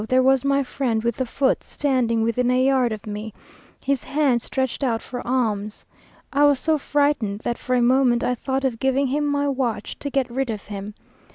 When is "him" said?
9.05-9.27, 10.65-10.95